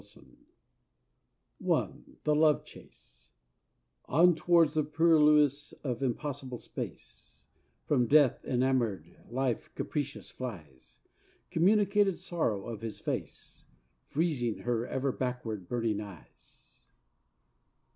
[0.01, 0.25] QUATRAINS
[1.63, 3.29] I The Love Chase
[4.05, 7.45] On, towards the purlieus of impossible space,
[7.85, 11.01] From Death, enamoured, Life, capricious, flies:
[11.51, 13.67] Communicated sorrow of his face
[14.07, 16.81] Freezing her ever backward burning eyes.